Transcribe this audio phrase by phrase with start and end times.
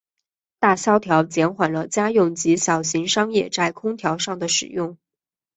[0.57, 4.97] 大萧条减缓了家用及小型商业在空调上的使用。